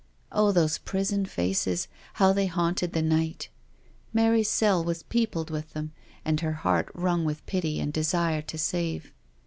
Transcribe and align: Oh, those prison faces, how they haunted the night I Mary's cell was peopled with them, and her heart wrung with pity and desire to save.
Oh, 0.31 0.51
those 0.51 0.79
prison 0.79 1.27
faces, 1.27 1.87
how 2.13 2.33
they 2.33 2.47
haunted 2.47 2.93
the 2.93 3.03
night 3.03 3.49
I 3.51 3.53
Mary's 4.13 4.49
cell 4.49 4.83
was 4.83 5.03
peopled 5.03 5.51
with 5.51 5.73
them, 5.73 5.91
and 6.25 6.39
her 6.39 6.53
heart 6.53 6.89
wrung 6.95 7.23
with 7.23 7.45
pity 7.45 7.79
and 7.79 7.93
desire 7.93 8.41
to 8.41 8.57
save. 8.57 9.13